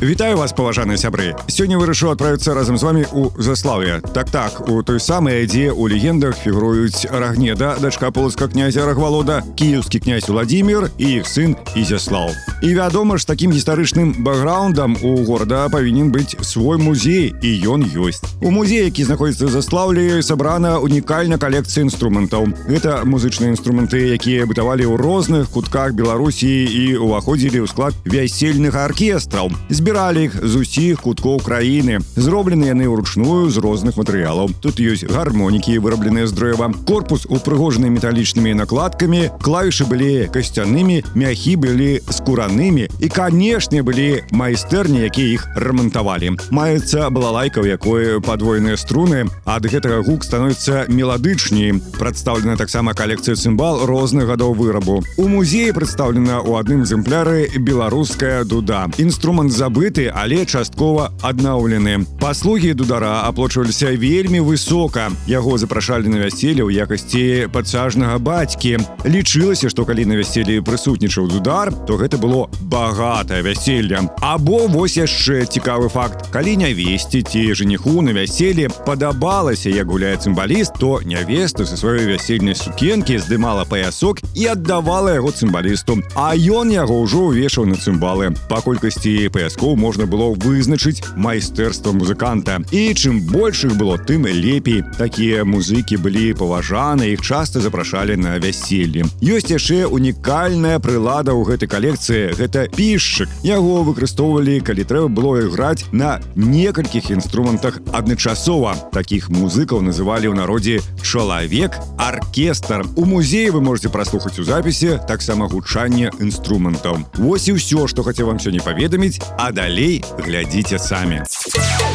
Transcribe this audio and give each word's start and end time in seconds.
Вітаю 0.00 0.36
вас 0.38 0.52
паважаныя 0.54 0.94
сябры 0.94 1.34
сёння 1.50 1.74
вырашыў 1.74 2.12
адправіцца 2.14 2.54
разам 2.54 2.78
з 2.78 2.86
вами 2.86 3.06
у 3.10 3.34
заславе 3.34 3.98
так 4.14 4.30
так 4.30 4.70
у 4.70 4.78
той 4.86 5.00
самай 5.02 5.42
дзе 5.50 5.72
у 5.74 5.88
легендах 5.90 6.38
фігуруюць 6.38 7.10
рагнеда 7.10 7.74
дачка 7.82 8.12
полацка 8.14 8.46
князя 8.46 8.86
рагвалода 8.86 9.42
кіеўскі 9.58 9.98
князь 9.98 10.28
владимир 10.28 10.86
і 11.02 11.18
іх 11.18 11.26
сын 11.26 11.56
ізяслав 11.74 12.30
і 12.62 12.74
вядома 12.78 13.18
ж 13.18 13.26
такім 13.26 13.50
гістарычным 13.50 14.22
бэкграундам 14.22 14.94
у 15.02 15.16
горада 15.26 15.66
павінен 15.66 16.14
быць 16.14 16.38
свой 16.46 16.78
музей 16.78 17.34
і 17.42 17.50
ён 17.66 17.82
ёсць 17.82 18.22
у 18.38 18.54
музеі 18.54 18.86
які 18.86 19.02
знаходіцца 19.02 19.50
заслаўлі 19.50 20.22
сабрана 20.22 20.78
унікальна 20.78 21.42
калекцыя 21.42 21.82
інструментаў 21.82 22.46
гэта 22.70 23.02
музычныя 23.02 23.50
інструменты 23.50 24.14
якія 24.14 24.46
бытавалі 24.46 24.86
ў 24.86 24.94
розных 24.94 25.50
кутках 25.50 25.98
беларусі 25.98 26.46
і 26.70 27.02
уваходзілі 27.02 27.66
ў 27.66 27.66
склад 27.66 27.98
вясельных 28.06 28.78
аркестраў 28.78 29.50
збір 29.66 29.88
збіралі 29.92 30.24
іх 30.24 30.36
з 30.42 30.54
усіх 30.56 31.02
куткоў 31.04 31.40
краіны 31.44 32.00
зроблены 32.16 32.72
яны 32.72 32.88
ўручную 32.88 33.52
з 33.52 33.60
розных 33.60 34.00
матэрыялаў 34.00 34.52
тут 34.64 34.80
ёсць 34.80 35.04
гармонікі 35.04 35.76
вырабленыя 35.84 36.26
з 36.26 36.32
дрэва 36.32 36.72
корпус 36.88 37.28
упрыгожаны 37.28 37.92
металічнымі 37.92 38.56
накладкамі 38.64 39.28
клавішы 39.44 39.84
былі 39.84 40.28
касцянымі 40.32 41.04
мяхі 41.14 41.56
былі 41.60 42.00
скуранымі 42.08 42.88
і 42.88 43.08
канешне 43.12 43.84
былі 43.84 44.24
майстэрні 44.32 45.04
якія 45.04 45.36
іх 45.36 45.46
рамантавалі 45.56 46.36
маецца 46.50 47.12
балалайка 47.12 47.60
у 47.60 47.68
якой 47.68 48.20
падвойныя 48.24 48.80
струны 48.80 49.28
ад 49.44 49.68
гэтага 49.68 50.00
гук 50.08 50.24
становіцца 50.24 50.88
меладычней 50.88 51.76
прадстаўлена 52.00 52.56
таксама 52.56 52.96
калекцыя 52.96 53.36
цымбал 53.36 53.84
розных 53.84 54.32
гадоў 54.32 54.56
вырабу 54.56 55.04
у 55.16 55.28
музеі 55.28 55.76
прадстаўлена 55.76 56.40
ў 56.40 56.56
адным 56.56 56.82
экземпляры 56.88 57.52
беларуская 57.60 58.44
дуда 58.48 58.88
інструмент 58.96 59.52
забыт 59.52 59.71
забыты 59.72 60.08
але 60.14 60.44
часткова 60.46 61.12
аднаўлены 61.22 62.04
паслугі 62.20 62.74
дудара 62.74 63.22
аплочваліся 63.28 63.92
вельмі 63.96 64.40
высока 64.40 65.08
яго 65.26 65.58
запрашалі 65.58 66.08
на 66.08 66.22
вяселле 66.24 66.64
ў 66.64 66.84
якасці 66.84 67.48
падсажнага 67.52 68.18
бацькі 68.18 68.78
лічылася 69.04 69.70
што 69.72 69.84
калі 69.88 70.04
на 70.10 70.18
вяселлі 70.20 70.60
прысутнічаў 70.66 71.28
дудар 71.32 71.72
то 71.86 71.96
гэта 72.00 72.18
было 72.18 72.48
багатае 72.68 73.42
вяселле 73.42 74.08
або 74.20 74.66
вось 74.66 74.98
яшчэ 75.00 75.46
цікавы 75.46 75.88
факт 75.88 76.28
калі 76.34 76.56
не 76.64 76.72
весці 76.74 77.22
ці 77.22 77.54
жаніху 77.54 78.02
на 78.02 78.12
вяселле 78.12 78.68
падабалася 78.86 79.70
як 79.70 79.88
гуляе 79.88 80.16
цымбаліст 80.16 80.78
то 80.78 81.00
нявесту 81.04 81.66
са 81.66 81.76
сваёй 81.76 82.06
вясельнай 82.10 82.54
сукенкі 82.54 83.18
здымала 83.18 83.64
паясок 83.64 84.20
і 84.34 84.46
аддавала 84.52 85.14
яго 85.16 85.32
цымбалісту 85.32 86.00
а 86.14 86.34
ён 86.34 86.72
яго 86.74 87.00
ўжо 87.02 87.30
ўвешаў 87.30 87.66
на 87.66 87.76
цымбалы 87.76 88.34
па 88.48 88.60
колькасці 88.60 89.28
паяскоў 89.62 89.76
можна 89.78 90.06
было 90.10 90.34
вызначыць 90.34 90.98
майстэрства 91.14 91.92
музыканта 91.94 92.58
і 92.74 92.90
чым 92.98 93.20
больш 93.30 93.62
іх 93.68 93.76
было 93.78 93.94
тым 93.94 94.26
лепей 94.26 94.82
такія 94.98 95.44
музыкі 95.46 96.02
былі 96.02 96.34
паважаны 96.34 97.12
іх 97.14 97.22
часта 97.22 97.62
запрашалі 97.62 98.18
на 98.18 98.34
вяселле 98.42 99.06
ёсць 99.22 99.52
яшчэ 99.54 99.86
унікальная 99.86 100.82
прылада 100.82 101.38
ў 101.38 101.54
гэтай 101.54 101.70
калекцыі 101.70 102.34
гэта 102.34 102.66
пішчык 102.74 103.30
яго 103.46 103.86
выкарыстоўвалі 103.86 104.58
калі 104.66 104.82
трэба 104.82 105.06
было 105.06 105.38
іграць 105.46 105.86
на 105.92 106.18
некалькіх 106.34 107.14
інструментах 107.14 107.78
адначасова 107.94 108.74
таких 108.90 109.30
музыкаў 109.30 109.86
называлі 109.86 110.32
ў 110.32 110.34
народзе 110.34 110.82
чалавек 111.06 111.78
аркестр 111.94 112.82
у 112.96 113.06
музеі 113.06 113.54
вы 113.54 113.62
можете 113.62 113.94
праслухаць 113.94 114.38
у 114.42 114.48
запісе 114.50 114.98
таксама 115.06 115.46
гучанне 115.46 116.10
інструментаў 116.18 117.06
Вось 117.22 117.46
і 117.46 117.54
ўсё 117.54 117.86
што 117.86 118.02
хацеў 118.02 118.34
вам 118.34 118.42
сёння 118.42 118.58
паведаміць 118.66 119.22
а 119.38 119.51
да 119.53 119.61
далей 119.61 120.03
глядзіце 120.17 120.79
самі 120.79 121.21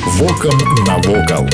Вокам 0.06 0.58
навокал. 0.86 1.48